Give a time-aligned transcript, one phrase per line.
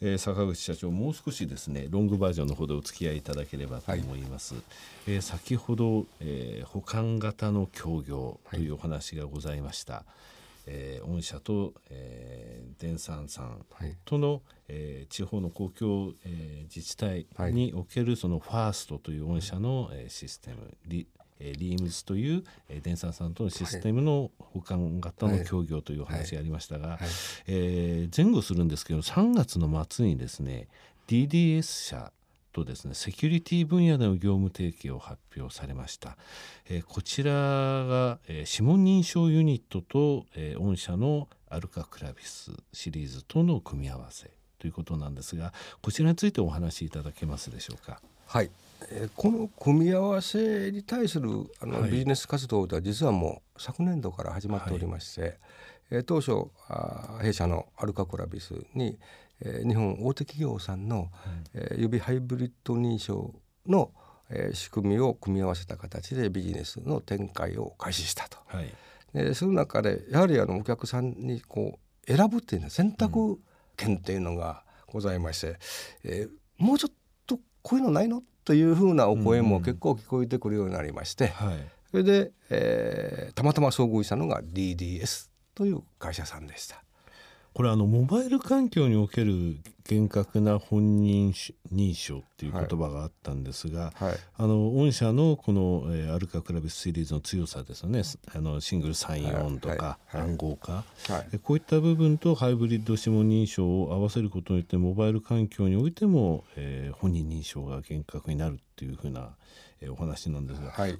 [0.00, 4.62] えー、坂口社長もう少しですねロングバージョンのほどお付き合いいただければと思います、はい、
[5.08, 10.04] えー、先ほど、えー、保管型の協業というお話がございました、はい、
[10.66, 13.66] えー、御社と、えー、電産さん
[14.04, 21.08] との、はい、えー、地方の公共、えー、自治体におけるそのファーストという御社の、えー、システムリ
[21.40, 26.98] えリームズという、えー、電産さんとのシステムの保管型の協業というお話がありましたが、はい。
[26.98, 27.08] はい、
[27.46, 30.68] えー、前後するんですけど3月の末にですね
[31.06, 32.12] DDS 社
[32.52, 36.16] とですねセキュリティ分野での業務提携を発表されました、
[36.68, 48.00] えー、こちらが、えー、指紋認証ユニットと、えー、御社のアルカクラビスシリーズとの組み合わせということなんですがこちらについてお話しいただけますでしょうか？
[48.26, 48.50] はい。
[48.90, 55.34] えこの組み合わせに対するあの、ビジネス活動では実はもう昨年度から始まっておりまして、はい、
[55.90, 58.98] え当初あ弊社のアルカコラビスに、
[59.40, 61.08] え日本大手企業さんの、はい、
[61.54, 63.34] え指ハイブリッド認証
[63.66, 63.90] の、
[64.30, 68.38] え仕組みを組み合わせた形でビジネスの展開を開始したと。
[68.46, 68.72] はい、
[69.12, 73.42] でその中でやはりあのお客さんにこう選ぶっていうのは選択権
[73.86, 75.56] っていうのがございまして、うん、
[76.04, 76.94] えー、もうちょっ
[77.26, 78.22] とこういうのないの？
[78.44, 81.56] というふうなお声も結構聞こえてくるようになりまして、うんはい、
[81.90, 86.82] それで、えー、たまたま遭遇したのが DDS という会社さんでした。
[87.58, 91.32] これあのモバイル環境における厳格な本人
[91.74, 94.08] 認証っていう言葉があったんですが、はい。
[94.10, 98.02] はい、あの御社のこの、えー、アルカクラビスシリーズの強さですよね。
[98.32, 100.84] あのシングルサインオンとか、暗号化、
[101.42, 109.30] こういった部分とハイブリッド指紋認証を合わせることによってモバイル環境においても、えー、本人認証が厳格になるっていうふうな、
[109.80, 110.96] えー、お話なんですが、はい、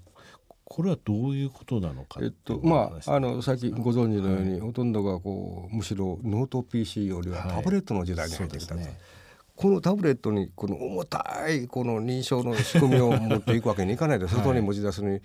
[0.70, 8.80] これはどういうことなのかえっとまああの最近ご存知のように、はい、ほとんどがこうむしろノート PC よりはタブレットの時代に入ってきたと。
[8.80, 8.98] はいね、
[9.56, 15.20] このタブレットにこの重たいこの認証の仕組みを持っていくわけにいかないで 外に持ち出すに、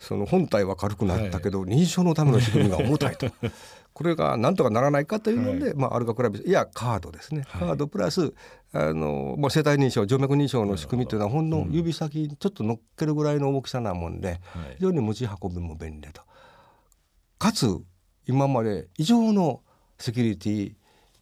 [0.00, 3.28] その本体は軽くなったけど、認証のための仕組みが重たいと
[4.00, 8.32] これがなんとかならないかというので、はい、まあ、アルカクラビスいやカードですね、はい、カードプラス
[8.72, 14.40] あの、まあ、生体認証静脈認証の仕組みというのはほんの指先にちょっと乗っけるぐらいの大きさなもんで、
[14.76, 16.22] 非常に持ち運びも便利と。
[17.38, 17.66] かつ
[18.26, 19.60] 今まで以上の
[19.98, 20.72] セキュリティ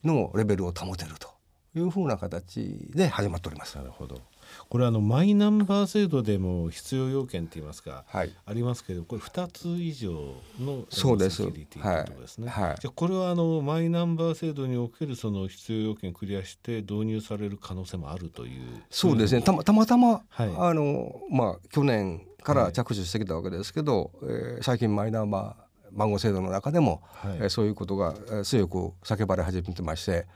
[0.04, 1.30] のレベルを保てると
[1.74, 3.76] いうふうな形で始まっております。
[3.76, 4.20] なるほど
[4.68, 10.12] これあのマイナンバー制度でも必要要件といいますか、はい、ありますけどこれ2つ以上
[10.60, 11.36] のそうです。
[11.38, 12.48] セキュリティということですね。
[12.48, 18.82] はい、じゃこれはあのマイナンバー制度におけるその必要要件クリアして導入される可能性もあるという。
[18.90, 19.42] そうですね。
[19.42, 28.14] たまたまたま、はい、あのまあ去年から着手してきたわけですけど、はい、えー、最近マイナンバー番号制度の中でも、はい、えー、そういうことが
[28.44, 30.26] 強く叫ばれ始めてまして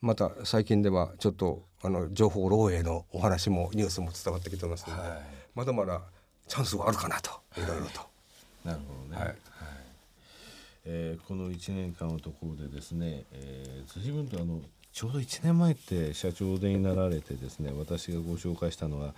[0.00, 5.20] また最近ではちょっとあの情報漏洩のお話もニュースも伝わってきてますので、はい、
[5.54, 6.02] まだまだ
[6.48, 8.00] チャンスはあるかなといろいろと。
[8.64, 9.36] なるほどね、はい。
[10.84, 14.60] えー、この1年間のところでですね、えー、随分とあの
[14.92, 19.14] ちょうど1年前って社長でになられてですね私がご紹介したのは、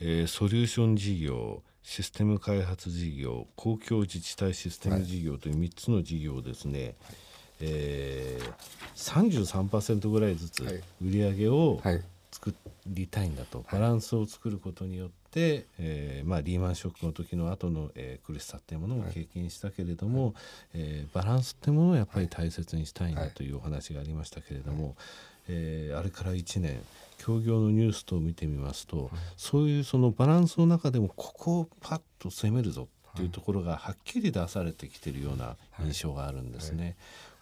[0.00, 6.94] えー、ソリューション事業システム開発事業公共自治体システム事業という3つの事業ですね、はい。
[7.60, 8.47] えー、
[9.08, 10.62] 33%ぐらいずつ
[11.02, 11.80] 売り上げを
[12.30, 12.54] 作
[12.86, 20.34] りたいんだと、バランスを作ることによって、えーまあ、リーマンショックの時の後の、えー、苦しさっていうものも経験したけれども、はい、
[20.74, 24.94] えー、バランスっていうものをやっぱり大切にしたいんだというお話がありましたけれども、はい、
[25.48, 26.80] えー、あれから1年
[27.18, 36.96] 協業のニュースと見てみますと、はい、そういうそのバランスの中でもここをパッと攻めるぞっていうところがはっきり出されてきてるような印象があるんですね。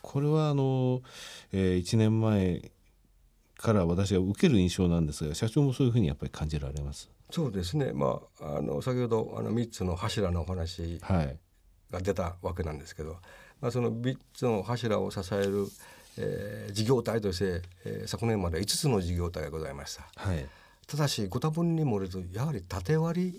[0.07, 1.03] これはあの、
[1.53, 2.71] えー、1年前
[3.59, 7.11] から私は受ける印象なんですが社長もそういうふうにやっぱり感じられます？
[7.31, 11.01] そうですね、まあ、あの先ほどあの3つの柱のお話
[11.91, 13.19] が出たわけなんですけど、はい、
[13.63, 15.67] まあ、その3つの柱を支える、
[16.19, 20.05] えー、事業体として、えー、昨年まで5つの事業体がございました。
[20.15, 20.47] はい、
[20.87, 23.33] ただしご多分に漏れずやはり縦割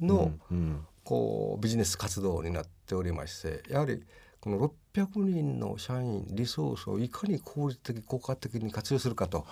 [0.00, 4.02] りの、うんうん、こうビジネス活動になっておりましてやはり
[4.48, 9.44] この600人の社員リソースをいかに効率的効果的に活用するかと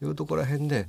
[0.00, 0.04] い。
[0.04, 0.88] うところら辺で、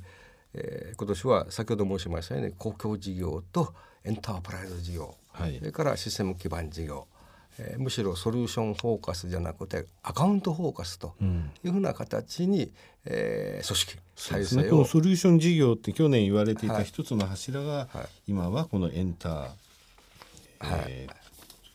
[0.54, 3.72] えー、今年は先ほど申しましたように公共事業と
[4.02, 7.06] エンタープライズ事業、はい、それからシステム基盤事業
[7.56, 11.14] えー、むしろソリューションフォーカスじゃなくてアカウントフォーカスと
[11.62, 12.70] いうふうな形に、うん、
[13.04, 20.84] えー、組織体制を、のソリューション事業って去年言われていた一つの柱が、はい、今はこのエンター、はい。
[20.88, 21.14] えー、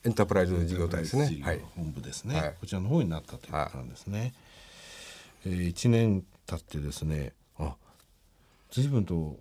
[0.06, 1.30] エンタープライズ事業体ですね。
[1.76, 4.20] 本部ですね、はい、こちらの方になったということなんですね。
[4.20, 4.34] はい、
[5.48, 7.76] えー、1年経ってですねあ
[8.72, 9.38] 随分と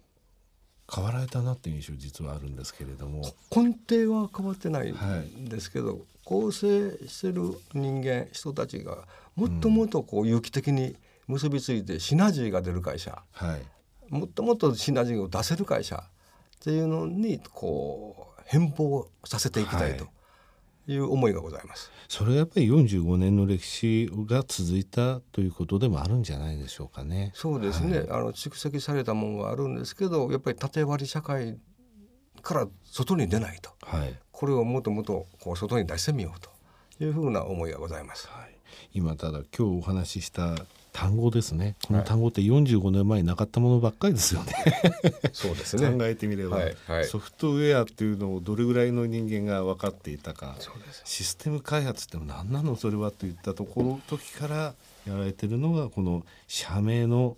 [0.92, 3.22] 変わられたなっていう印象実はあるんですけれども。
[3.54, 9.06] 根底は変わってないんですけど、はい、構成してる人間人たちが
[9.36, 10.96] もっともっとこう有機的に
[11.28, 13.62] 結びついてシナジーが出る会社、はい、
[14.08, 20.04] もっともっとシナジーを出せる会社っていうのにこう変貌させていきたいと。
[20.04, 20.08] い
[20.96, 21.90] う思いがございます。
[22.08, 27.30] それはやっぱり45年の歴史が続いたということでもあるんじゃないでしょうかね。
[27.34, 27.98] そうですね。
[27.98, 31.58] はい、あの蓄積されたものがあるんですけど、やっぱり縦割り社会
[32.40, 33.70] から外に出ないと。
[33.82, 36.50] はい、これをもっともっとこう外に出してみようと
[37.04, 38.26] いうふうな思いがございます。
[38.28, 38.56] はい、
[38.94, 40.54] 今ただ今日お話しした
[40.92, 41.76] 単語ですね。
[41.86, 44.54] この単語って45年前になかったものばっかりですよね。
[45.32, 45.90] そうですね。
[45.90, 50.56] 考えてみれば、はいはい、ソフトウェアっていうのをどれぐらいの人間が分かっていたか。
[51.04, 54.74] システム開発って何なのそれはといったところ時から
[55.06, 57.36] やられてるのがこの社名の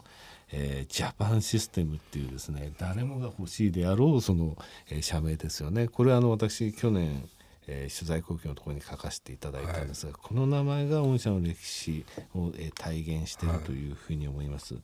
[0.52, 4.56] えー、ジャパンシステムっていうですね誰もが欲しいであろうその、
[4.90, 5.86] えー、社名ですよね。
[5.86, 7.28] これはあの私去年
[7.70, 14.82] えー、取材後期のところに書かせていただいたんですが、はい、この名前が御社の歴史を、えー、体現しているというふうに思います、はい、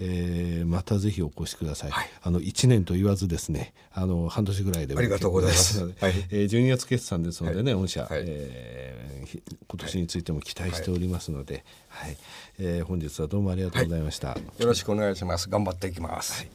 [0.00, 5.80] えー、またぜひお越しください、はい、あの1年と言わずですねあの半年ぐらいでありがとうございます。
[5.80, 12.16] ので、はい、えー、12月決算ですのでね、御社、はい、えー、今年についても期待しておりますので、はい。
[12.58, 15.48] えー、本日はどうもありがとうございました、よろしくお願いします。
[15.48, 16.46] 頑張っていきます、